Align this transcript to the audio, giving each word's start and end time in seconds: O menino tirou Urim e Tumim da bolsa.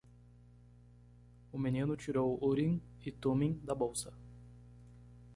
O 1.53 1.59
menino 1.59 1.95
tirou 1.95 2.39
Urim 2.43 2.81
e 3.05 3.11
Tumim 3.11 3.59
da 3.63 3.75
bolsa. 3.75 4.11